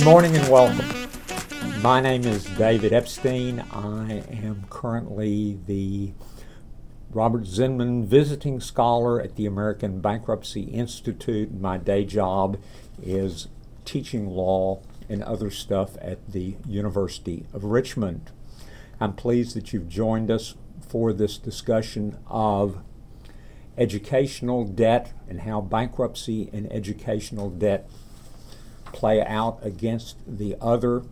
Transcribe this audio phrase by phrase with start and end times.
[0.00, 1.82] Good morning and welcome.
[1.82, 3.60] My name is David Epstein.
[3.70, 6.12] I am currently the
[7.10, 11.52] Robert Zinman Visiting Scholar at the American Bankruptcy Institute.
[11.52, 12.58] My day job
[13.02, 13.48] is
[13.84, 14.80] teaching law
[15.10, 18.30] and other stuff at the University of Richmond.
[19.00, 20.54] I'm pleased that you've joined us
[20.88, 22.78] for this discussion of
[23.76, 27.86] educational debt and how bankruptcy and educational debt
[28.92, 31.02] play out against the other.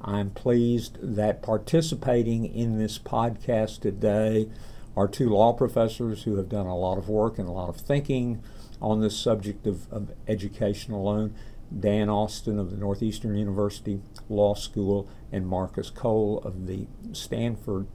[0.00, 4.48] I'm pleased that participating in this podcast today
[4.96, 7.76] are two law professors who have done a lot of work and a lot of
[7.76, 8.42] thinking
[8.80, 11.34] on this subject of, of educational loan.
[11.78, 17.86] Dan Austin of the Northeastern University Law School and Marcus Cole of the Stanford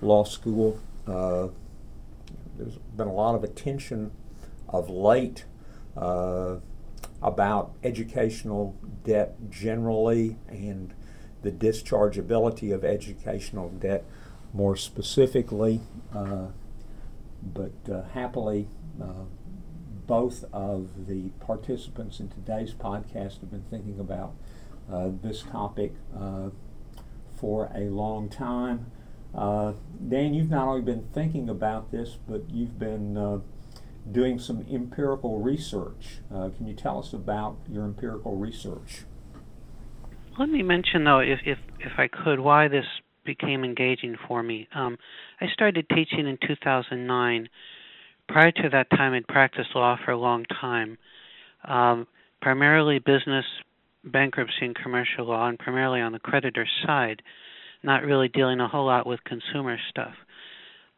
[0.00, 0.80] Law School.
[1.06, 1.48] Uh,
[2.56, 4.12] there's been a lot of attention
[4.68, 5.44] of late
[5.96, 6.56] uh,
[7.22, 10.94] about educational debt generally and
[11.42, 14.04] the dischargeability of educational debt
[14.52, 15.80] more specifically.
[16.14, 16.46] Uh,
[17.42, 18.68] but uh, happily,
[19.00, 19.24] uh,
[20.06, 24.34] both of the participants in today's podcast have been thinking about
[24.92, 26.50] uh, this topic uh,
[27.36, 28.90] for a long time.
[29.34, 29.72] Uh,
[30.08, 33.42] Dan, you've not only been thinking about this, but you've been
[34.10, 36.18] doing some empirical research.
[36.30, 39.04] can you tell us about your empirical research?
[40.38, 42.86] Let me mention, though, if if if I could, why this
[43.24, 44.68] became engaging for me.
[44.74, 44.98] Um,
[45.40, 47.48] I started teaching in 2009.
[48.28, 50.98] Prior to that time, I'd practiced law for a long time,
[51.64, 52.06] um,
[52.40, 53.44] primarily business,
[54.04, 57.22] bankruptcy, and commercial law, and primarily on the creditor side,
[57.82, 60.14] not really dealing a whole lot with consumer stuff.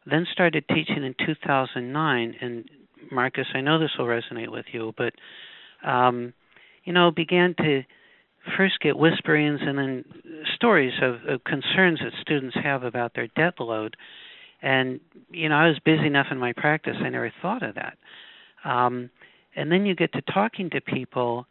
[0.05, 2.69] Then started teaching in 2009, and
[3.11, 5.13] Marcus, I know this will resonate with you, but
[5.87, 6.33] um,
[6.83, 7.83] you know, began to
[8.57, 10.05] first get whisperings and then
[10.55, 13.95] stories of, of concerns that students have about their debt load.
[14.61, 14.99] And
[15.29, 17.97] you know, I was busy enough in my practice; I never thought of that.
[18.63, 19.09] Um,
[19.55, 21.45] and then you get to talking to people,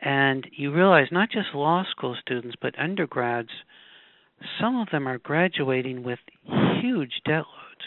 [0.00, 3.50] and you realize not just law school students, but undergrads.
[4.60, 6.18] Some of them are graduating with
[6.80, 7.84] huge debt loads.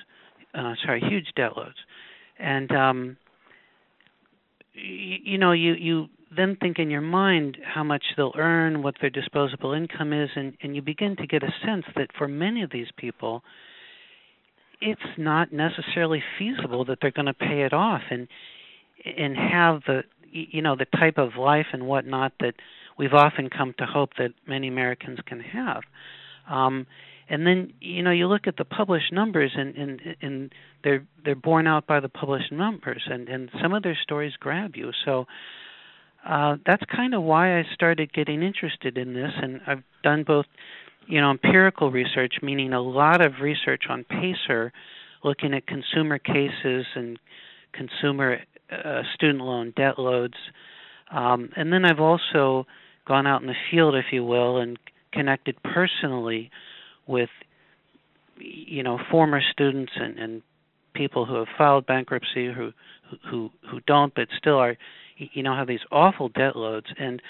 [0.54, 1.78] Uh, sorry, huge debt loads,
[2.44, 3.18] and um,
[4.74, 8.96] you, you know, you you then think in your mind how much they'll earn, what
[9.00, 12.64] their disposable income is, and, and you begin to get a sense that for many
[12.64, 13.44] of these people,
[14.82, 18.28] it's not necessarily feasible that they're going to pay it off and
[19.06, 22.56] and have the you know the type of life and whatnot that
[22.98, 25.82] we've often come to hope that many Americans can have.
[26.50, 26.88] Um,
[27.34, 31.36] and then you know you look at the published numbers and and and they're they're
[31.36, 34.92] borne out by the published numbers and and some of their stories grab you.
[35.04, 35.26] So
[36.30, 40.46] uh, that's kind of why I started getting interested in this, and I've done both,
[41.06, 44.72] you know, empirical research, meaning a lot of research on PACER,
[45.24, 47.20] looking at consumer cases and
[47.74, 48.40] consumer
[48.72, 50.38] uh, student loan debt loads,
[51.12, 52.68] um, and then I've also
[53.06, 54.78] gone out in the field, if you will, and
[55.12, 56.52] connected personally
[57.08, 57.30] with,
[58.38, 60.42] you know, former students and, and
[60.94, 62.72] people who have filed bankruptcy, who
[63.30, 64.78] who who don't, but still are
[65.18, 66.88] you know have these awful debt loads.
[66.98, 67.22] And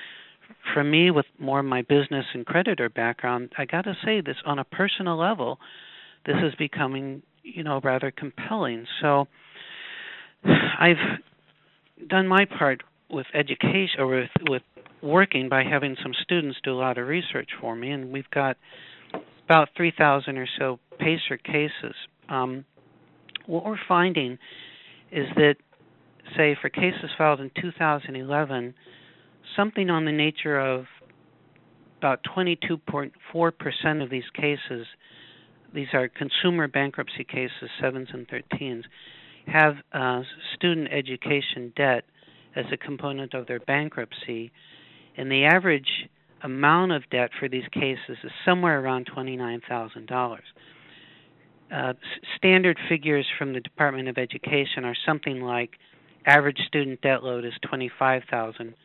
[0.73, 4.35] for me with more of my business and creditor background i got to say this
[4.45, 5.57] on a personal level
[6.25, 8.85] this is becoming you know rather compelling.
[9.01, 9.27] So
[10.45, 10.97] i've
[12.07, 14.61] done my part with education or with with
[15.01, 18.57] working by having some students do a lot of research for me and we've got
[19.45, 21.95] about 3000 or so pacer cases
[22.29, 22.65] um,
[23.45, 24.37] what we're finding
[25.11, 25.55] is that
[26.37, 28.73] say for cases filed in 2011,
[29.55, 30.85] something on the nature of
[31.99, 34.87] about 22.4% of these cases,
[35.73, 38.83] these are consumer bankruptcy cases, 7s and 13s,
[39.47, 40.21] have uh,
[40.55, 42.03] student education debt
[42.55, 44.51] as a component of their bankruptcy.
[45.17, 46.09] And the average
[46.43, 50.37] amount of debt for these cases is somewhere around $29,000.
[51.73, 51.93] Uh,
[52.37, 55.71] standard figures from the Department of Education are something like
[56.25, 58.75] average student debt load is 25,000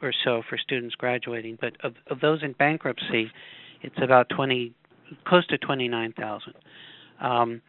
[0.00, 3.30] or so for students graduating, but of, of those in bankruptcy,
[3.82, 4.72] it's about 20,
[5.24, 6.54] close to 29,000.
[7.20, 7.62] Um,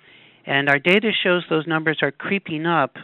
[0.46, 2.96] and our data shows those numbers are creeping up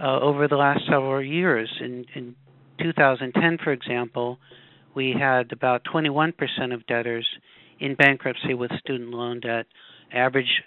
[0.00, 1.68] uh, over the last several years.
[1.80, 2.34] In, in
[2.78, 4.38] 2010, for example,
[4.94, 6.32] we had about 21%
[6.72, 7.26] of debtors
[7.80, 9.66] in bankruptcy with student loan debt,
[10.12, 10.62] average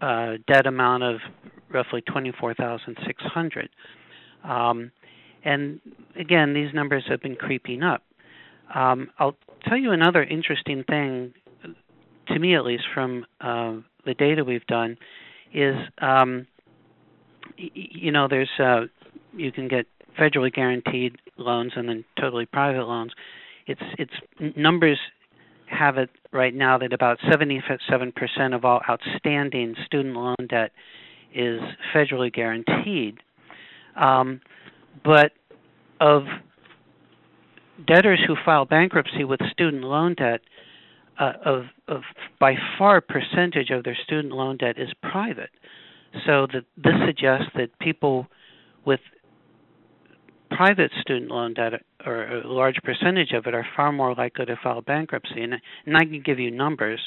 [0.00, 1.16] uh, debt amount of
[1.70, 3.68] roughly 24,600.
[4.44, 4.90] Um,
[5.44, 5.80] and
[6.18, 8.02] again, these numbers have been creeping up.
[8.74, 9.36] Um, I'll
[9.66, 11.32] tell you another interesting thing,
[12.28, 14.96] to me at least, from uh, the data we've done,
[15.54, 16.46] is um,
[17.58, 18.82] y- you know there's uh,
[19.34, 19.86] you can get
[20.18, 23.12] federally guaranteed loans and then totally private loans.
[23.68, 24.98] It's it's numbers
[25.66, 30.72] have it right now that about 77% of all outstanding student loan debt
[31.34, 31.60] is
[31.94, 33.18] federally guaranteed.
[33.94, 34.40] Um,
[35.04, 35.32] but
[36.00, 36.22] of
[37.86, 40.40] debtors who file bankruptcy with student loan debt,
[41.18, 42.02] uh, of, of
[42.38, 45.50] by far percentage of their student loan debt is private.
[46.26, 48.26] So that this suggests that people
[48.86, 49.00] with
[50.58, 51.72] private student loan debt,
[52.04, 55.40] or a large percentage of it, are far more likely to file bankruptcy.
[55.40, 55.54] And,
[55.86, 57.00] and I can give you numbers.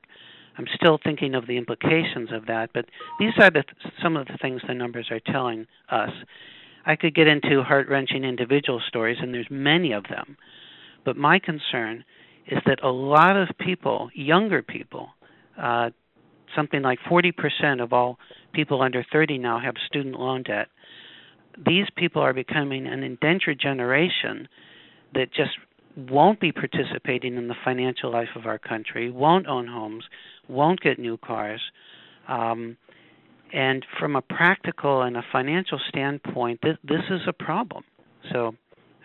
[0.57, 2.85] I'm still thinking of the implications of that, but
[3.19, 3.63] these are the,
[4.01, 6.11] some of the things the numbers are telling us.
[6.85, 10.37] I could get into heart wrenching individual stories, and there's many of them.
[11.05, 12.03] But my concern
[12.47, 15.09] is that a lot of people, younger people,
[15.61, 15.89] uh,
[16.55, 18.17] something like 40% of all
[18.53, 20.67] people under 30 now have student loan debt.
[21.65, 24.47] These people are becoming an indentured generation
[25.13, 25.51] that just
[25.95, 30.03] won't be participating in the financial life of our country, won't own homes,
[30.47, 31.61] won't get new cars.
[32.27, 32.77] Um,
[33.53, 37.83] and from a practical and a financial standpoint, this, this is a problem.
[38.31, 38.55] So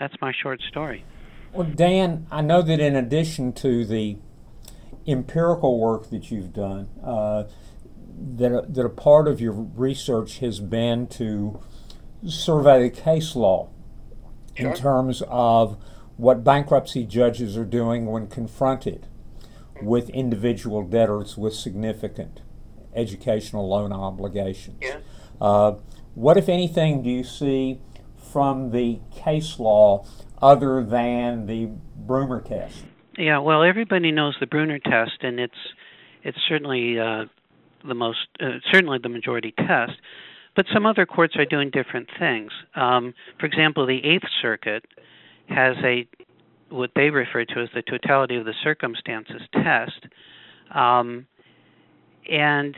[0.00, 1.04] that's my short story.
[1.52, 4.18] Well, Dan, I know that in addition to the
[5.06, 7.44] empirical work that you've done, uh,
[8.36, 11.60] that, a, that a part of your research has been to
[12.26, 13.68] survey the case law
[14.56, 15.82] in terms of
[16.16, 19.06] what bankruptcy judges are doing when confronted
[19.80, 22.40] with individual debtors with significant
[22.94, 24.78] educational loan obligations.
[24.82, 24.98] Yeah.
[25.40, 25.76] Uh,
[26.14, 27.80] what, if anything, do you see
[28.16, 30.04] from the case law
[30.42, 32.84] other than the Brunner test?
[33.16, 35.54] Yeah, well, everybody knows the Brunner test, and it's
[36.22, 37.24] it's certainly uh,
[37.86, 39.92] the most uh, certainly the majority test.
[40.54, 42.50] But some other courts are doing different things.
[42.74, 44.84] Um, for example, the Eighth Circuit
[45.48, 46.06] has a
[46.70, 50.06] what they refer to as the totality of the circumstances test.
[50.74, 51.26] Um,
[52.30, 52.76] and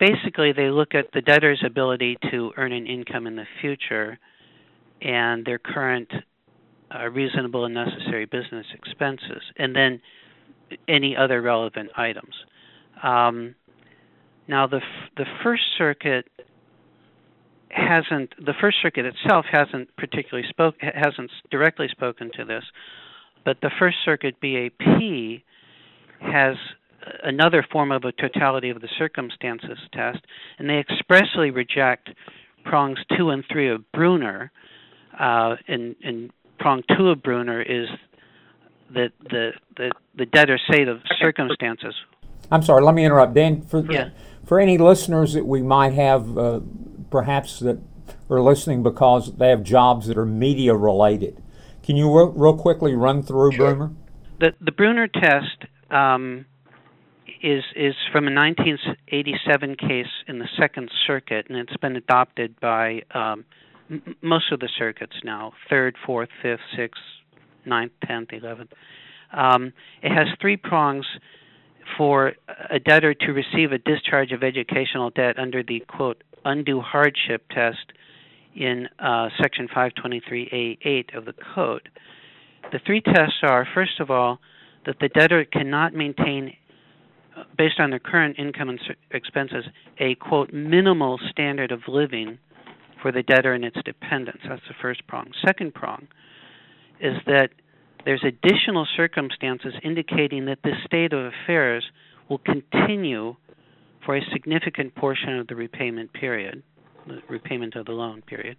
[0.00, 4.18] basically, they look at the debtor's ability to earn an income in the future
[5.02, 6.10] and their current
[6.94, 10.00] uh, reasonable and necessary business expenses, and then
[10.86, 12.34] any other relevant items.
[13.02, 13.54] Um,
[14.46, 16.26] now, the f- the First Circuit
[17.70, 22.64] hasn't the First Circuit itself hasn't particularly spoke hasn't directly spoken to this,
[23.44, 25.42] but the First Circuit BAP
[26.20, 26.56] has
[27.22, 30.18] another form of a totality of the circumstances test,
[30.58, 32.10] and they expressly reject
[32.64, 34.50] prongs two and three of Brunner,
[35.18, 35.94] uh, and
[36.58, 37.88] prong two of Brunner is
[38.94, 41.94] that the the the debtor state of circumstances.
[42.50, 42.82] I'm sorry.
[42.82, 43.62] Let me interrupt, Dan.
[43.62, 44.10] For yeah.
[44.44, 46.60] for any listeners that we might have, uh,
[47.10, 47.78] perhaps that
[48.30, 51.42] are listening because they have jobs that are media related.
[51.82, 53.74] Can you real, real quickly run through sure.
[53.74, 53.94] Brunner?
[54.40, 56.46] The the Brunner test um,
[57.42, 63.02] is is from a 1987 case in the Second Circuit, and it's been adopted by
[63.12, 63.44] um,
[64.22, 67.02] most of the circuits now: third, fourth, fifth, sixth,
[67.64, 68.72] ninth, tenth, eleventh.
[69.32, 71.06] Um, it has three prongs
[71.96, 72.32] for
[72.70, 77.92] a debtor to receive a discharge of educational debt under the quote undue hardship test
[78.54, 81.88] in uh, section 523A8 of the code.
[82.72, 84.38] The three tests are first of all
[84.86, 86.54] that the debtor cannot maintain
[87.56, 88.80] based on their current income and
[89.12, 89.64] expenses,
[89.98, 92.38] a quote minimal standard of living
[93.02, 94.40] for the debtor and its dependents.
[94.48, 95.30] That's the first prong.
[95.46, 96.08] Second prong
[97.00, 97.50] is that
[98.04, 101.84] there's additional circumstances indicating that this state of affairs
[102.28, 103.36] will continue
[104.04, 106.62] for a significant portion of the repayment period,
[107.06, 108.56] the repayment of the loan period.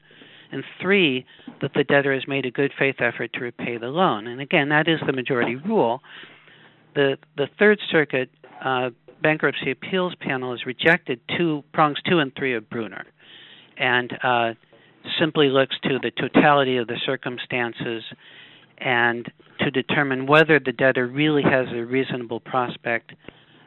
[0.52, 1.26] And three,
[1.62, 4.28] that the debtor has made a good faith effort to repay the loan.
[4.28, 6.02] And again, that is the majority rule.
[6.96, 8.30] The the Third Circuit
[8.64, 8.90] uh,
[9.22, 13.06] bankruptcy appeals panel has rejected two prongs two and three of Brunner,
[13.80, 14.54] and uh,
[15.20, 18.04] simply looks to the totality of the circumstances
[18.78, 23.12] and to determine whether the debtor really has a reasonable prospect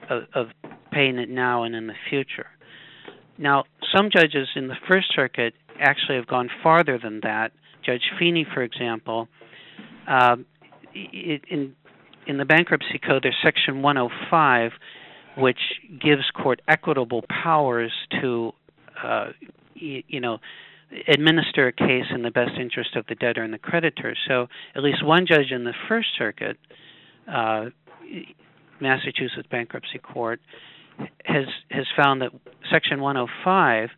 [0.08, 0.46] of, of
[0.90, 2.46] paying it now and in the future.
[3.38, 3.64] Now,
[3.94, 7.52] some judges in the First Circuit actually have gone farther than that.
[7.84, 9.28] Judge Feeney, for example,
[10.08, 10.36] uh,
[10.94, 11.74] in
[12.26, 14.72] in the bankruptcy code, there's section 105,
[15.38, 15.58] which
[16.00, 18.52] gives court equitable powers to,
[19.02, 19.26] uh,
[19.82, 20.38] you know,
[21.08, 24.14] administer a case in the best interest of the debtor and the creditor.
[24.28, 26.58] So at least one judge in the First Circuit,
[27.30, 27.66] uh,
[28.80, 30.40] Massachusetts Bankruptcy Court,
[31.24, 32.30] has has found that
[32.70, 33.88] Section 105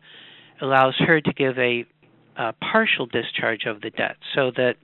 [0.61, 1.85] allows her to give a,
[2.37, 4.75] a partial discharge of the debt, so that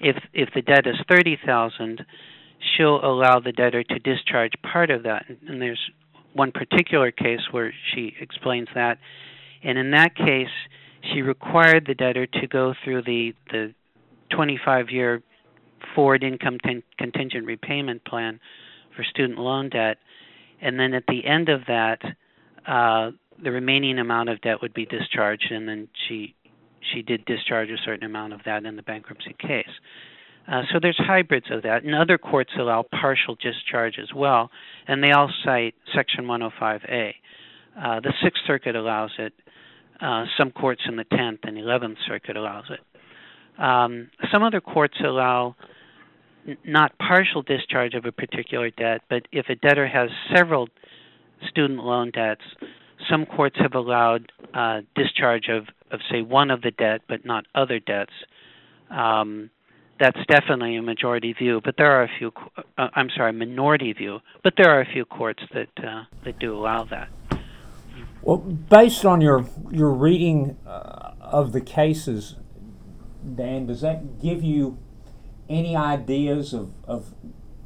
[0.00, 2.04] if if the debt is thirty thousand,
[2.76, 5.26] she'll allow the debtor to discharge part of that.
[5.46, 5.80] And there's
[6.32, 8.98] one particular case where she explains that,
[9.62, 10.48] and in that case,
[11.12, 13.74] she required the debtor to go through the the
[14.30, 15.22] 25 year
[15.94, 18.38] forward income ten, contingent repayment plan
[18.96, 19.98] for student loan debt,
[20.60, 21.98] and then at the end of that,
[22.66, 23.10] uh,
[23.42, 26.34] the remaining amount of debt would be discharged, and then she
[26.92, 29.68] she did discharge a certain amount of that in the bankruptcy case.
[30.50, 34.50] Uh, so there's hybrids of that, and other courts allow partial discharge as well,
[34.88, 37.12] and they all cite Section 105A.
[37.80, 39.32] Uh, the Sixth Circuit allows it.
[40.00, 42.80] Uh, some courts in the Tenth and Eleventh Circuit allows it.
[43.62, 45.56] Um, some other courts allow
[46.46, 50.68] n- not partial discharge of a particular debt, but if a debtor has several
[51.48, 52.42] student loan debts,
[53.10, 57.44] some courts have allowed uh, discharge of, of, say, one of the debt, but not
[57.54, 58.12] other debts.
[58.90, 59.50] Um,
[59.98, 62.32] that's definitely a majority view, but there are a few.
[62.78, 66.56] Uh, I'm sorry, minority view, but there are a few courts that uh, that do
[66.56, 67.10] allow that.
[68.30, 72.36] Well, based on your your reading uh, of the cases,
[73.34, 74.78] Dan, does that give you
[75.48, 77.12] any ideas of, of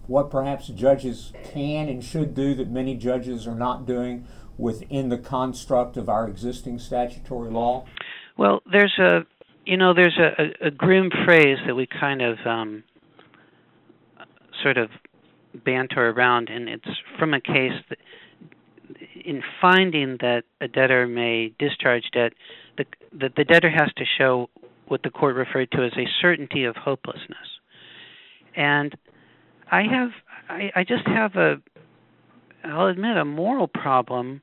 [0.07, 5.19] what perhaps judges can and should do that many judges are not doing within the
[5.19, 7.85] construct of our existing statutory law?
[8.39, 9.27] Well, there's a
[9.67, 12.85] you know there's a, a, a grim phrase that we kind of um,
[14.63, 14.89] sort of
[15.63, 17.99] banter around, and it's from a case that
[19.25, 22.33] in finding that a debtor may discharge debt,
[22.77, 24.51] the, the, the debtor has to show
[24.87, 27.49] what the court referred to as a certainty of hopelessness.
[28.55, 28.95] And
[29.71, 30.11] I have,
[30.49, 31.57] I, I just have a,
[32.65, 34.43] I'll admit, a moral problem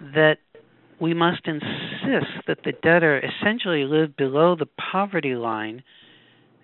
[0.00, 0.38] that
[1.00, 5.82] we must insist that the debtor essentially live below the poverty line,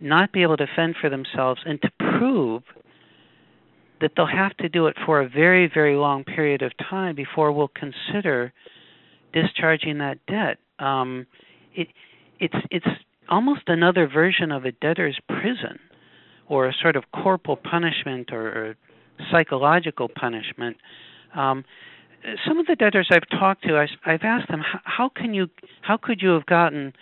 [0.01, 2.63] not be able to fend for themselves, and to prove
[4.03, 7.53] that they'll have to do it for a very, very long period of time before
[7.53, 8.53] we'll consider
[9.33, 10.59] discharging that debt.
[10.79, 11.27] Um,
[11.75, 11.89] it,
[12.39, 12.87] it's it's
[13.29, 15.79] almost another version of a debtor's prison,
[16.49, 18.77] or a sort of corporal punishment or, or
[19.31, 20.77] psychological punishment.
[21.35, 21.65] Um,
[22.47, 25.49] some of the debtors I've talked to, I, I've asked them, how, how can you,
[25.81, 26.93] how could you have gotten,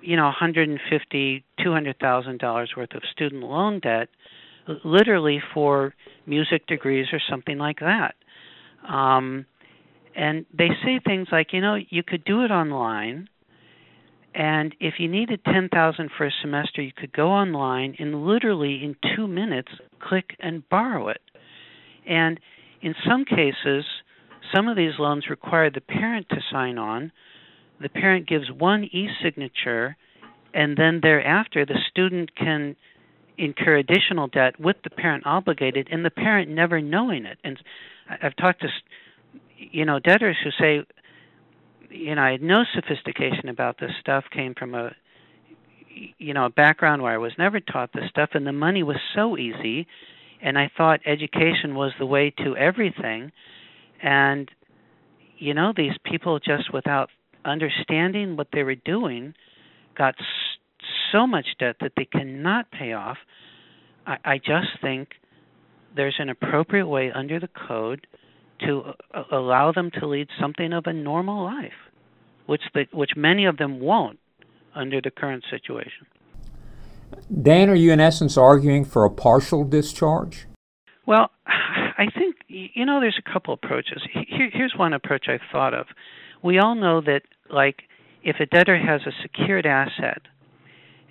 [0.00, 4.08] you know, 150, 200 thousand dollars worth of student loan debt,
[4.84, 5.94] literally for
[6.26, 8.14] music degrees or something like that.
[8.88, 9.46] Um,
[10.14, 13.28] and they say things like, you know, you could do it online,
[14.34, 18.82] and if you needed ten thousand for a semester, you could go online and literally
[18.84, 19.68] in two minutes
[20.00, 21.20] click and borrow it.
[22.06, 22.38] And
[22.82, 23.84] in some cases,
[24.54, 27.12] some of these loans require the parent to sign on.
[27.80, 29.96] The parent gives one e-signature,
[30.54, 32.76] and then thereafter the student can
[33.38, 37.38] incur additional debt with the parent obligated and the parent never knowing it.
[37.44, 37.58] And
[38.22, 38.68] I've talked to
[39.56, 40.84] you know debtors who say,
[41.90, 44.24] you know, I had no sophistication about this stuff.
[44.32, 44.90] Came from a
[46.18, 48.98] you know a background where I was never taught this stuff, and the money was
[49.14, 49.86] so easy,
[50.42, 53.32] and I thought education was the way to everything.
[54.02, 54.50] And
[55.38, 57.10] you know, these people just without
[57.44, 59.34] understanding what they were doing
[59.96, 60.14] got
[61.12, 63.18] so much debt that they cannot pay off.
[64.06, 65.08] I, I just think
[65.96, 68.06] there's an appropriate way under the code
[68.60, 71.72] to uh, allow them to lead something of a normal life,
[72.46, 74.18] which the, which many of them won't
[74.74, 76.06] under the current situation.
[77.42, 80.46] Dan, are you in essence arguing for a partial discharge?
[81.06, 84.02] Well, I think you know there's a couple approaches.
[84.12, 85.86] Here, here's one approach I've thought of.
[86.42, 87.82] We all know that, like,
[88.22, 90.22] if a debtor has a secured asset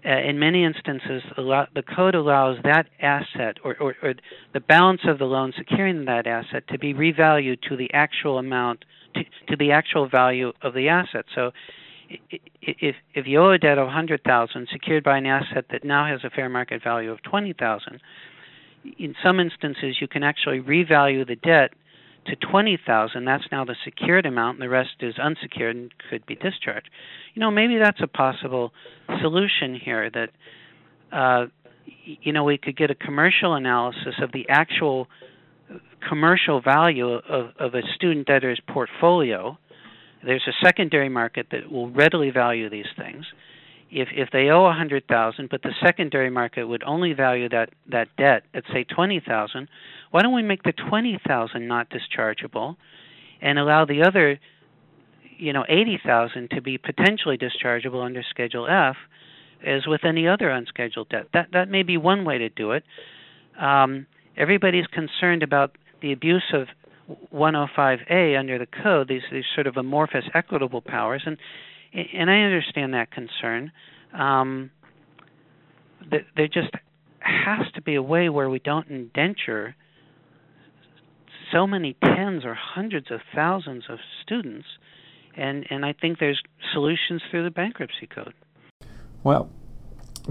[0.08, 4.14] uh, in many instances, the code allows that asset or, or, or,
[4.54, 8.86] the balance of the loan securing that asset to be revalued to the actual amount,
[9.16, 11.26] to, to the actual value of the asset.
[11.36, 11.52] So,
[12.62, 16.24] if if you owe a debt of 100,000 secured by an asset that now has
[16.24, 18.00] a fair market value of 20,000,
[18.98, 21.74] in some instances you can actually revalue the debt
[22.28, 26.36] to 20,000 that's now the secured amount and the rest is unsecured and could be
[26.36, 26.90] discharged.
[27.34, 28.74] You know maybe that's a possible
[29.22, 30.30] solution here that
[31.12, 31.46] uh,
[32.06, 35.08] you know we could get a commercial analysis of the actual
[36.08, 39.58] commercial value of, of a student debtor's portfolio.
[40.24, 43.26] There's a secondary market that will readily value these things
[43.90, 47.70] if if they owe a hundred thousand, but the secondary market would only value that
[47.90, 49.70] that debt at say twenty thousand,
[50.12, 52.76] why don't we make the twenty thousand not dischargeable,
[53.42, 54.40] and allow the other,
[55.38, 58.98] you know, eighty thousand to be potentially dischargeable under Schedule F,
[59.66, 61.28] as with any other unscheduled debt.
[61.34, 62.84] That that may be one way to do it.
[63.60, 66.68] Um, everybody's concerned about the abuse of
[67.34, 69.08] 105A under the code.
[69.08, 71.38] These these sort of amorphous equitable powers and
[71.94, 73.72] and I understand that concern.
[74.14, 74.72] Um,
[76.10, 76.72] there just
[77.20, 79.76] has to be a way where we don't indenture
[81.52, 84.68] so many tens or hundreds of thousands of students,
[85.36, 86.42] and and I think there's
[86.74, 88.34] solutions through the bankruptcy code.
[89.24, 89.50] Well,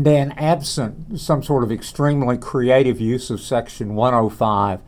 [0.01, 4.81] Dan, absent some sort of extremely creative use of Section 105,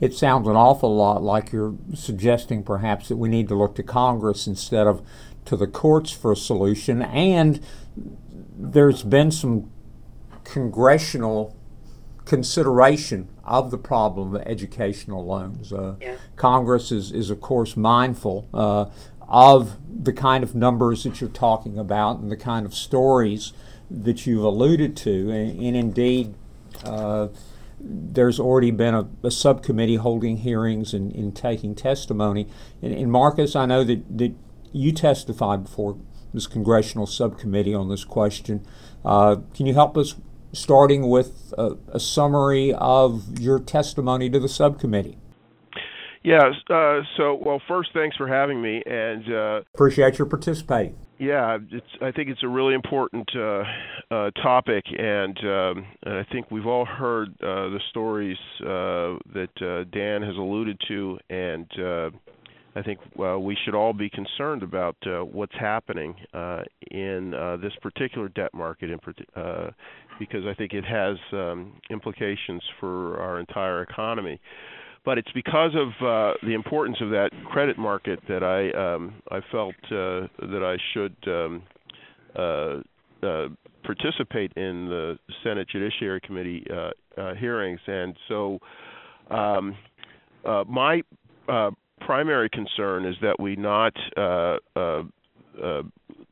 [0.00, 3.82] it sounds an awful lot like you're suggesting perhaps that we need to look to
[3.82, 5.02] Congress instead of
[5.46, 7.60] to the courts for a solution, and
[8.56, 9.70] there's been some
[10.44, 11.56] congressional
[12.24, 15.72] consideration of the problem of educational loans.
[15.72, 16.16] Uh, yeah.
[16.36, 18.86] Congress is, is, of course, mindful uh,
[19.28, 23.52] of the kind of numbers that you're talking about and the kind of stories
[23.90, 26.34] that you've alluded to, and, and indeed,
[26.84, 27.28] uh,
[27.78, 32.48] there's already been a, a, subcommittee holding hearings and, and taking testimony.
[32.80, 34.32] And, and, Marcus, I know that, that
[34.74, 35.96] you testified before
[36.34, 38.66] this congressional subcommittee on this question.
[39.04, 40.16] Uh, can you help us,
[40.52, 45.16] starting with a, a, summary of your testimony to the subcommittee?
[46.22, 46.50] Yeah.
[46.68, 50.96] Uh, so, well, first, thanks for having me, and uh, appreciate your participating.
[51.18, 51.86] Yeah, it's.
[52.02, 53.62] I think it's a really important uh,
[54.10, 59.50] uh, topic, and, um, and, I think we've all heard uh, the stories uh, that
[59.62, 62.10] uh, Dan has alluded to, and uh,
[62.76, 67.56] I think uh, we should all be concerned about uh, what's happening uh, in uh,
[67.58, 68.98] this particular debt market, in,
[69.40, 69.70] uh,
[70.18, 74.40] because I think it has um, implications for our entire economy.
[75.04, 79.40] But it's because of uh, the importance of that credit market that I um, I
[79.52, 81.62] felt that I should um,
[83.84, 86.66] participate in the Senate Judiciary Committee
[87.38, 88.58] hearings, and so
[89.30, 89.76] um,
[90.66, 91.02] my
[91.48, 91.70] uh,
[92.04, 95.02] primary concern is that we not uh, uh,
[95.62, 95.82] uh,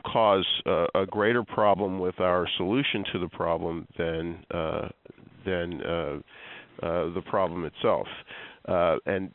[0.05, 4.89] cause a greater problem with our solution to the problem than uh,
[5.45, 6.19] than uh,
[6.81, 8.07] the problem itself.
[9.07, 9.31] and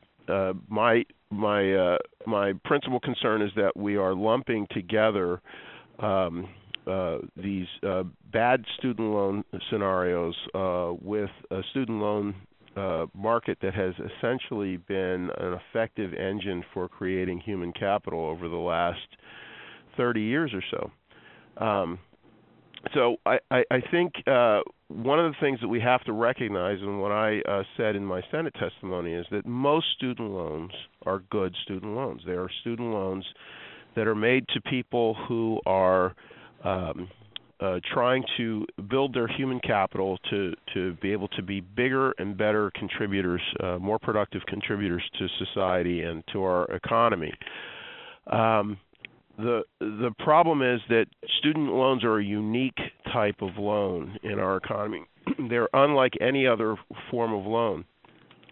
[0.69, 5.41] my my my principal concern is that we are lumping together
[5.99, 6.47] um,
[6.87, 12.33] uh, these uh, bad student loan scenarios uh, with a student loan
[12.77, 18.55] uh, market that has essentially been an effective engine for creating human capital over the
[18.55, 19.07] last
[19.97, 21.63] 30 years or so.
[21.63, 21.99] Um,
[22.93, 26.77] so I, I, I think uh, one of the things that we have to recognize,
[26.81, 30.71] and what I uh, said in my Senate testimony, is that most student loans
[31.05, 32.21] are good student loans.
[32.25, 33.25] They are student loans
[33.95, 36.15] that are made to people who are
[36.63, 37.09] um,
[37.59, 42.37] uh, trying to build their human capital to to be able to be bigger and
[42.37, 47.33] better contributors, uh, more productive contributors to society and to our economy.
[48.27, 48.77] Um,
[49.37, 51.05] the the problem is that
[51.39, 52.79] student loans are a unique
[53.11, 55.03] type of loan in our economy.
[55.49, 56.75] They're unlike any other
[57.09, 57.85] form of loan.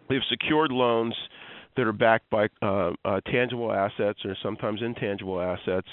[0.10, 1.16] We have secured loans
[1.76, 5.88] that are backed by uh, uh, tangible assets or sometimes intangible assets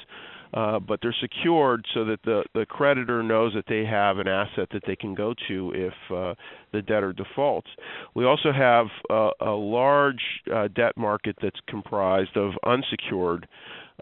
[0.54, 4.68] uh, but they're secured so that the, the creditor knows that they have an asset
[4.72, 6.34] that they can go to if uh,
[6.72, 7.68] the debtor defaults.
[8.14, 13.46] We also have uh, a large uh, debt market that's comprised of unsecured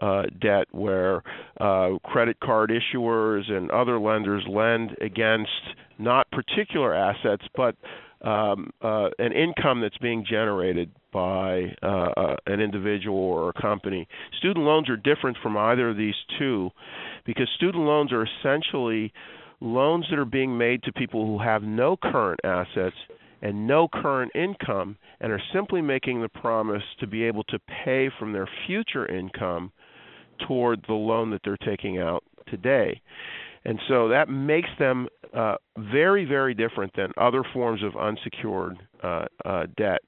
[0.01, 1.21] uh, debt where
[1.59, 5.49] uh, credit card issuers and other lenders lend against
[5.99, 7.75] not particular assets but
[8.23, 14.07] um, uh, an income that's being generated by uh, uh, an individual or a company.
[14.37, 16.69] Student loans are different from either of these two
[17.25, 19.11] because student loans are essentially
[19.59, 22.95] loans that are being made to people who have no current assets
[23.41, 28.09] and no current income and are simply making the promise to be able to pay
[28.19, 29.71] from their future income
[30.47, 33.01] toward the loan that they're taking out today.
[33.63, 39.25] And so that makes them uh, very, very different than other forms of unsecured uh,
[39.45, 40.01] uh, debt.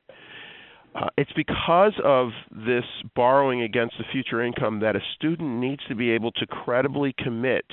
[0.95, 2.83] Uh, it's because of this
[3.15, 7.65] borrowing against the future income that a student needs to be able to credibly commit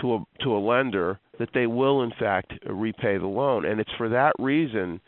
[0.00, 3.90] to a to a lender that they will in fact repay the loan, and it's
[3.98, 5.00] for that reason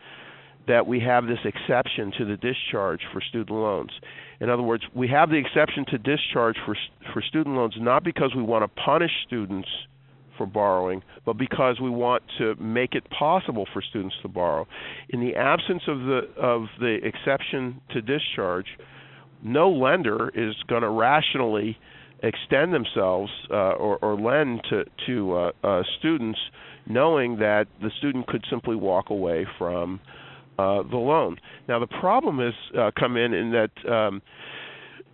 [0.68, 3.92] that we have this exception to the discharge for student loans.
[4.40, 6.76] In other words, we have the exception to discharge for
[7.12, 9.68] for student loans not because we want to punish students
[10.36, 14.66] for borrowing, but because we want to make it possible for students to borrow.
[15.10, 18.66] In the absence of the of the exception to discharge,
[19.42, 21.78] no lender is going to rationally
[22.22, 26.38] extend themselves uh, or, or, lend to to uh, uh, students,
[26.86, 30.00] knowing that the student could simply walk away from
[30.58, 31.36] uh, the loan.
[31.68, 33.90] Now the problem has uh, come in in that.
[33.90, 34.22] Um,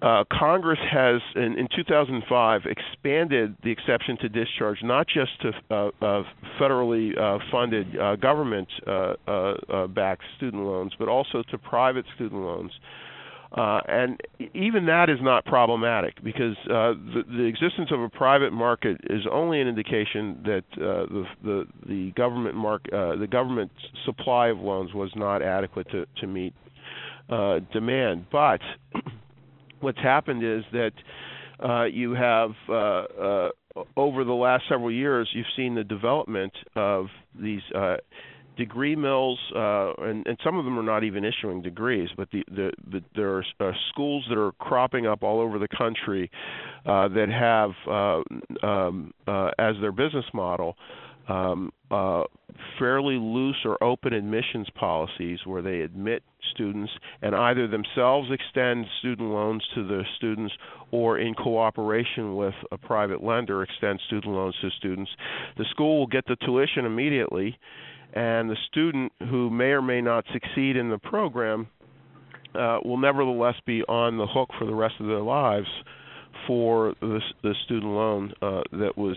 [0.02, 5.90] uh, Congress has, in, in, 2005, expanded the exception to discharge not just to uh,
[6.04, 6.22] uh,
[6.60, 12.72] federally uh, funded uh, government-backed uh, student loans, but also to private student loans.
[13.54, 14.20] and
[14.54, 19.60] even that is not problematic because the, the, existence of a private market is only
[19.60, 23.70] an indication that the, the, the government mark, the government
[24.04, 26.54] supply of loans was not adequate to, to meet
[27.72, 28.26] demand.
[28.32, 28.60] But
[29.82, 30.92] what's happened is that
[31.62, 33.48] uh, you have uh, uh,
[33.96, 37.06] over the last several years, you've seen the development of
[37.40, 37.96] these uh,
[38.56, 42.42] degree mills, uh, and, and, some of them are not even issuing degrees, but the,
[42.48, 46.30] the, the, there are uh, schools that are cropping up all over the country
[46.84, 47.70] that have
[48.62, 49.14] um,
[49.58, 50.76] as their business model
[51.28, 52.22] um, uh,
[52.78, 59.30] fairly loose or open admissions policies where they admit students and either themselves extend student
[59.30, 60.52] loans to the students
[60.90, 65.10] or in cooperation with a private lender extend student loans to students.
[65.56, 67.58] The school will get the tuition immediately
[68.12, 71.68] and the student who may or may not succeed in the program
[72.54, 75.68] uh, will nevertheless be on the hook for the rest of their lives
[76.46, 79.16] for the, the student loan uh, that was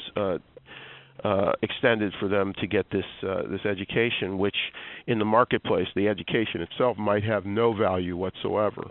[1.25, 4.55] uh, extended for them to get this uh, this education, which
[5.07, 8.83] in the marketplace, the education itself might have no value whatsoever.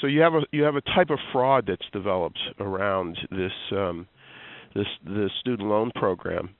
[0.00, 4.06] So you have a you have a type of fraud that's developed around this um,
[4.76, 6.50] this the student loan program,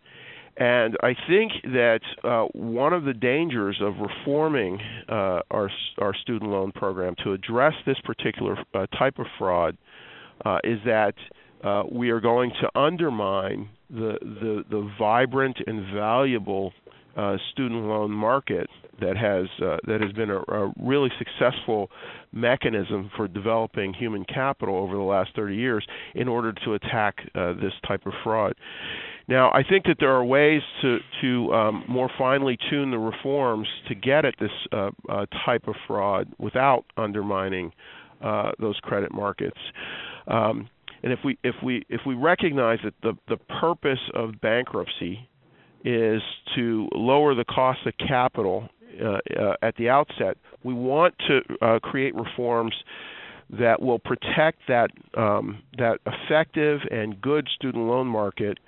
[0.56, 6.50] and I think that uh, one of the dangers of reforming uh, our our student
[6.50, 9.76] loan program to address this particular uh, type of fraud
[10.44, 11.14] uh, is that
[11.62, 16.72] uh, we are going to undermine the the, the vibrant and valuable
[17.16, 18.68] uh, student loan market
[19.00, 21.90] that has uh, that has been a, a, really successful
[22.32, 27.52] mechanism for developing human capital over the last 30 years in order to attack uh,
[27.54, 28.54] this type of fraud.
[29.28, 33.68] Now, I think that there are ways to to um, more finely tune the reforms
[33.88, 37.72] to get at this uh, uh, type of fraud without undermining
[38.22, 39.58] uh, those credit markets.
[40.26, 40.68] Um,
[41.02, 45.28] and if we if we if we recognize that the the purpose of bankruptcy
[45.84, 46.22] is
[46.54, 48.68] to lower the cost of capital
[49.02, 52.74] uh, uh, at the outset, we want to uh, create reforms
[53.58, 58.58] that will protect that um, that effective and good student loan market,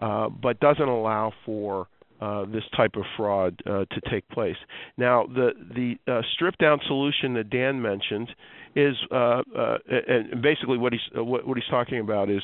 [0.00, 1.88] uh, but doesn't allow for
[2.20, 4.56] uh, this type of fraud uh, to take place.
[4.96, 8.30] Now, the the uh, strip down solution that Dan mentioned
[8.76, 12.42] is uh, uh, and basically what he's what, what, he's talking about is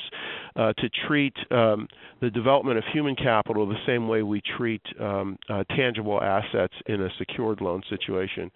[0.55, 1.87] to treat um,
[2.21, 5.37] the development of human capital the same way we treat um,
[5.75, 8.51] tangible assets in a secured loan situation.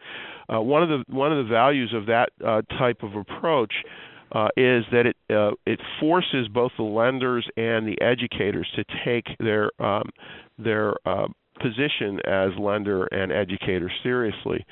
[0.50, 2.30] One of the one of the values of that
[2.78, 3.74] type of approach
[4.58, 5.18] is that it
[5.66, 10.10] it forces both the lenders and the educators to take their um,
[10.58, 10.96] their
[11.60, 14.66] position as lender and educator seriously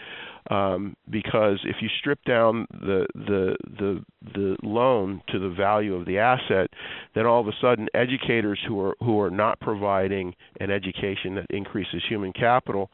[0.50, 6.06] um, because if you strip down the the the the loan to the value of
[6.06, 6.70] the asset,
[7.14, 11.46] then all of a sudden educators who are who are not providing an education that
[11.50, 12.90] increases human capital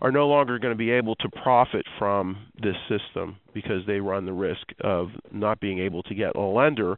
[0.00, 4.24] are no longer going to be able to profit from this system because they run
[4.24, 6.96] the risk of not being able to get a lender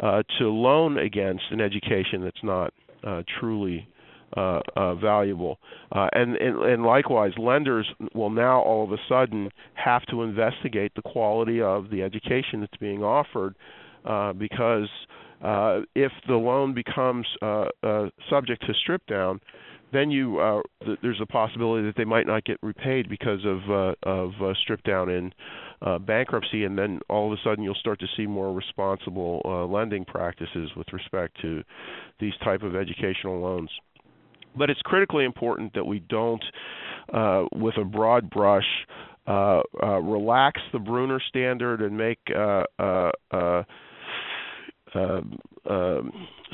[0.00, 2.72] uh, to loan against an education that's not
[3.06, 3.86] uh, truly
[4.36, 5.58] uh, uh, valuable.
[5.90, 10.92] Uh, and, and, and likewise, lenders will now all of a sudden have to investigate
[10.94, 13.54] the quality of the education that's being offered
[14.04, 14.88] uh, because
[15.42, 19.40] Uh, if the loan becomes uh, uh, subject to strip down,
[19.92, 23.70] then you uh, th- there's a possibility that they might not get repaid because of
[23.70, 25.32] uh, of uh, strip down in
[25.82, 29.64] uh, bankruptcy, and then all of a sudden you'll start to see more responsible uh,
[29.64, 31.62] lending practices with respect to
[32.18, 33.70] these type of educational loans.
[34.56, 36.42] But it's critically important that we don't,
[37.12, 38.66] uh, with a broad brush,
[39.26, 43.62] uh, uh, relax the Brunner standard and make uh, uh, uh,
[44.94, 46.12] um,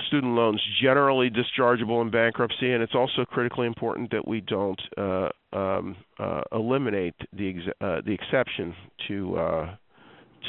[0.08, 5.28] student loans generally dischargeable in bankruptcy, and it's also critically important that we don't uh,
[5.52, 8.74] um, uh, eliminate the ex- uh, the exception
[9.08, 9.76] to uh,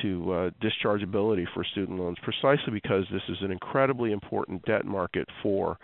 [0.01, 5.27] to uh, dischargeability for student loans, precisely because this is an incredibly important debt market
[5.41, 5.77] for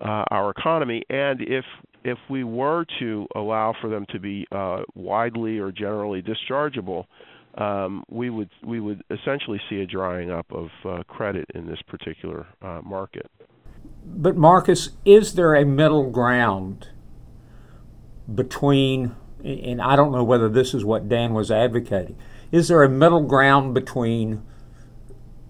[0.00, 1.02] uh, our economy.
[1.08, 1.64] And if
[2.04, 4.46] if we were to allow for them to be
[4.94, 7.04] widely or generally dischargeable,
[7.60, 11.80] um, we would we would essentially see a drying up of uh, credit in this
[11.86, 13.30] particular uh, market.
[14.04, 16.88] But Marcus, is there a middle ground
[18.34, 19.14] between?
[19.44, 22.16] And I don't know whether this is what Dan was advocating.
[22.50, 24.42] Is there a middle ground between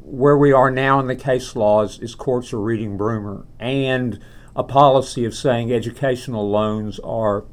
[0.03, 4.21] where we are now in the case laws, as courts are reading Brunner, and
[4.57, 7.45] a policy of saying educational loans are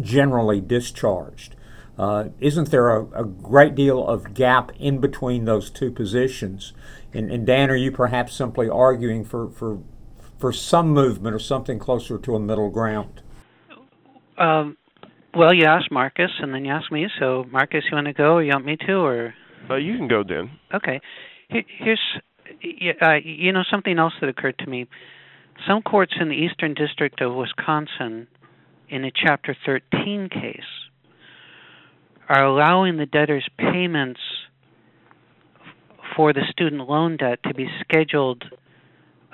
[0.00, 1.55] generally discharged?
[1.98, 6.74] Uh, isn't there a, a, great deal of gap in between those two positions?
[7.14, 9.78] And, and, Dan, are you perhaps simply arguing for, for,
[10.38, 13.22] for some movement or something closer to a middle ground?
[14.36, 14.76] Um,
[15.34, 17.06] well, you asked Marcus, and then you asked me.
[17.18, 19.34] So, Marcus, you want to go, or you want me to, or?
[19.70, 20.50] Uh, you can go, Dan.
[20.74, 21.00] Okay.
[21.48, 22.00] Here's,
[23.00, 24.86] uh, you know, something else that occurred to me.
[25.66, 28.28] Some courts in the Eastern District of Wisconsin,
[28.88, 30.60] in a Chapter 13 case,
[32.28, 34.20] are allowing the debtor's payments
[36.16, 38.44] for the student loan debt to be scheduled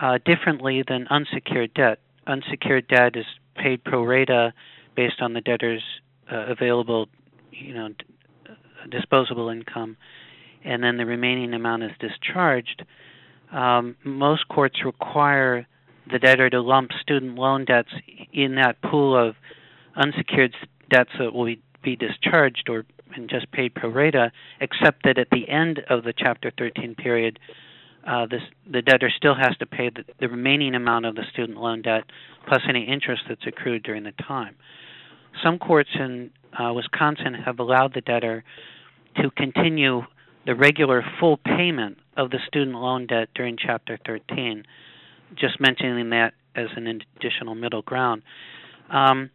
[0.01, 1.99] uh, differently than unsecured debt.
[2.27, 3.25] Unsecured debt is
[3.57, 4.53] paid pro rata
[4.97, 5.83] based on the debtor's
[6.31, 7.09] uh, available,
[7.51, 7.95] you know, d-
[8.91, 9.97] disposable income,
[10.65, 12.85] and then the remaining amount is discharged.
[13.53, 15.67] Um, most courts require
[16.11, 17.93] the debtor to lump student loan debts
[18.33, 19.37] in that pool of
[19.95, 20.55] unsecured
[20.91, 25.29] debts that will be be discharged or and just paid pro rata, except that at
[25.31, 27.39] the end of the Chapter 13 period,
[28.07, 31.59] uh, this, the debtor still has to pay the, the remaining amount of the student
[31.59, 32.05] loan debt
[32.49, 34.57] plus any interest that's accrued during the time.
[35.43, 38.45] Some courts in uh, Wisconsin have allowed the debtor
[39.17, 40.03] to continue
[40.45, 44.65] the regular full payment of the student loan debt during Chapter 13,
[45.37, 48.23] just mentioning that as an additional middle ground.
[48.91, 49.31] Um,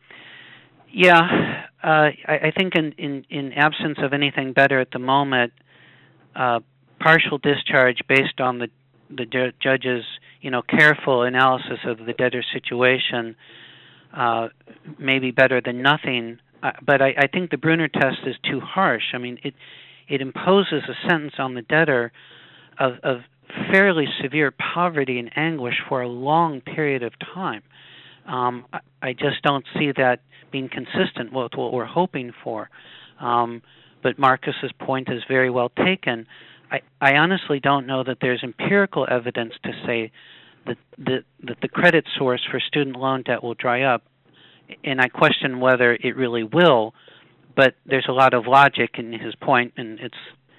[0.92, 5.54] yeah, uh, I, I think in, in, in absence of anything better at the moment,
[6.36, 6.60] uh,
[7.00, 8.68] partial discharge based on the
[9.10, 10.04] the ju- judge's
[10.42, 13.36] you know careful analysis of the debtor's situation
[14.14, 14.50] uh,
[15.00, 16.40] may be better than nothing.
[16.62, 19.14] Uh, but I, I think the Brunner test is too harsh.
[19.14, 19.54] I mean, it
[20.08, 22.12] it imposes a sentence on the debtor
[22.80, 23.18] of, of
[23.72, 27.64] fairly severe poverty and anguish for a long period of time.
[28.28, 28.66] Um,
[29.02, 30.20] I, just don't see that
[30.52, 32.70] being consistent with what we're hoping for.
[33.20, 33.62] Um,
[34.04, 36.28] but Marcus's point is very well taken.
[36.72, 40.12] I, I honestly don't know that there's empirical evidence to say
[40.66, 44.04] that the, that the credit source for student loan debt will dry up,
[44.84, 46.94] and I question whether it really will.
[47.56, 50.18] But there's a lot of logic in his point, and it's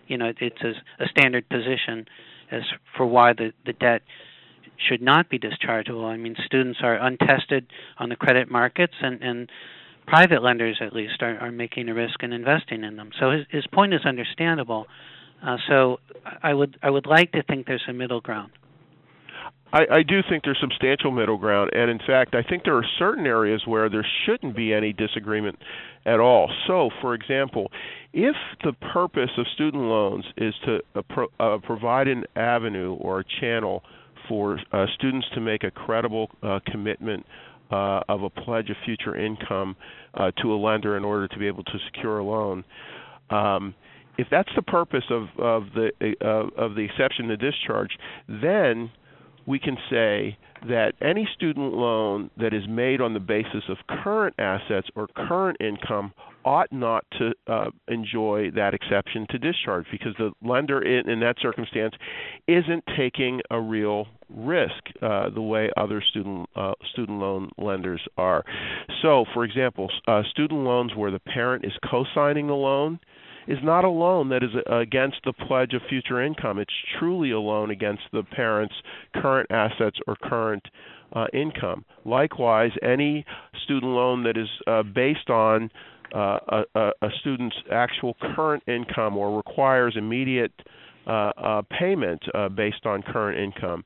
[0.09, 2.07] you know it's a, a standard position
[2.51, 2.63] as
[2.97, 4.03] for why the the debt
[4.89, 6.05] should not be dischargeable.
[6.05, 7.67] I mean, students are untested
[7.99, 9.51] on the credit markets, and and
[10.07, 13.11] private lenders at least are, are making a risk and investing in them.
[13.21, 14.87] So his, his point is understandable.
[15.45, 15.99] Uh, so
[16.43, 18.53] I would I would like to think there's a middle ground.
[19.73, 22.87] I, I do think there's substantial middle ground, and in fact, I think there are
[22.99, 25.59] certain areas where there shouldn't be any disagreement
[26.07, 26.51] at all.
[26.67, 27.71] So, for example,
[28.15, 33.21] if the purpose of student loans is to uh, pro- uh, provide an avenue or
[33.21, 33.83] a channel
[34.29, 37.25] for uh, students to make a credible uh, commitment
[37.71, 39.77] uh, of a pledge of future income
[40.15, 42.65] uh, to a lender in order to be able to secure a loan.
[43.31, 43.75] Um,
[44.17, 47.91] if that's the purpose of, of the uh, of the exception to discharge,
[48.29, 48.91] then
[49.47, 50.37] we can say
[50.69, 55.57] that any student loan that is made on the basis of current assets or current
[55.61, 56.13] income
[56.49, 61.37] ought not to uh, enjoy that exception to discharge because the lender in, in that
[61.43, 61.95] circumstance
[62.47, 68.45] isn't taking a real risk uh, the way other student uh, student loan lenders are.
[69.03, 72.99] So, for example, uh, student loans where the parent is co-signing the loan
[73.47, 76.59] is not a loan that is against the pledge of future income.
[76.59, 78.75] It's truly a loan against the parent's
[79.15, 80.65] current assets or current
[81.13, 81.85] uh, income.
[82.05, 83.25] Likewise, any
[83.65, 85.71] student loan that is uh, based on
[86.15, 90.53] uh, a, a, student's actual current income or requires immediate
[91.07, 93.83] uh, uh, payment uh, based on current income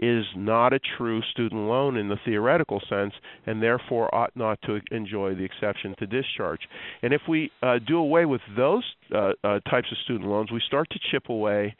[0.00, 3.12] is not a true student loan in the theoretical sense
[3.46, 6.58] and therefore ought not to enjoy the exception to discharge.
[7.02, 8.82] And if we uh, do away with those
[9.12, 11.76] types of student loans, we start to chip away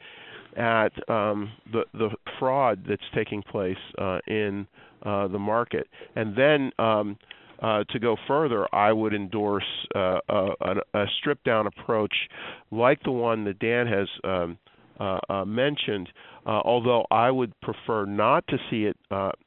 [0.55, 3.75] at um, the the fraud that's taking place
[4.27, 4.65] in
[5.03, 5.87] the market.
[6.15, 7.17] And then um,
[7.61, 9.63] uh, to go further, I would endorse
[9.95, 12.13] uh, a, a, stripped down approach
[12.71, 14.57] like the one that Dan has um,
[14.99, 16.09] uh, uh, mentioned,
[16.45, 18.97] uh, although I would prefer not to see it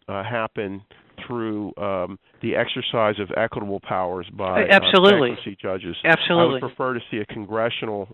[0.07, 0.83] happen
[1.27, 5.97] through um, the exercise of equitable powers by absolutely bankruptcy judges.
[6.05, 8.09] Absolutely, I would prefer to see a congressional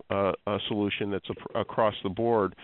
[0.67, 2.55] solution that's a, across the board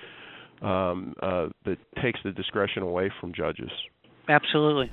[0.61, 3.71] um, that takes the discretion away from judges.
[4.27, 4.91] Absolutely.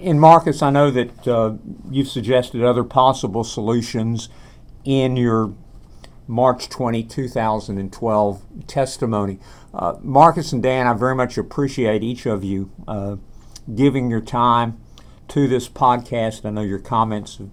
[0.00, 1.54] And Marcus, I know that uh,
[1.90, 4.28] you've suggested other possible solutions
[4.84, 5.54] in your
[6.26, 9.38] March 20, 2012 testimony.
[9.74, 13.16] Uh, Marcus and Dan, I very much appreciate each of you uh,
[13.74, 14.80] giving your time
[15.28, 16.44] to this podcast.
[16.44, 17.50] I know your comments have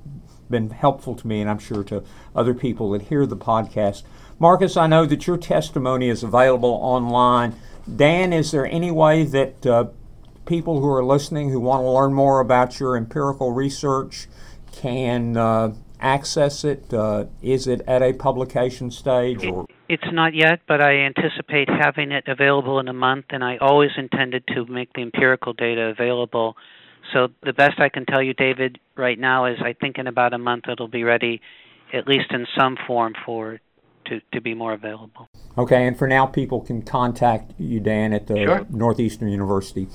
[0.50, 2.04] been helpful to me, and I'm sure to
[2.36, 4.04] other people that hear the podcast.
[4.40, 7.56] Marcus, I know that your testimony is available online.
[7.94, 9.88] Dan, is there any way that uh,
[10.50, 14.28] people who are listening who want to learn more about your empirical research
[14.72, 16.92] can uh, access it?
[16.92, 19.46] Uh, is it at a publication stage?
[19.46, 19.68] Or?
[19.88, 23.92] It's not yet, but I anticipate having it available in a month, and I always
[23.96, 26.58] intended to make the empirical data available.
[27.14, 30.34] So the best I can tell you, David, right now is I think in about
[30.34, 31.42] a month it'll be ready,
[31.94, 33.60] at least in some form, for
[34.06, 35.30] to, to be more available.
[35.58, 38.66] Okay, and for now, people can contact you, Dan, at the sure.
[38.70, 39.88] Northeastern University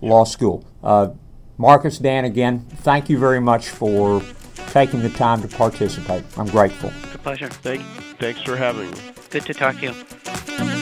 [0.00, 0.64] Law School.
[0.82, 1.10] Uh,
[1.58, 4.22] Marcus, Dan, again, thank you very much for
[4.68, 6.24] taking the time to participate.
[6.36, 6.90] I'm grateful.
[7.04, 7.48] It's a pleasure.
[7.48, 7.82] Thank,
[8.18, 8.96] thanks for having me.
[9.30, 10.78] Good to talk to you.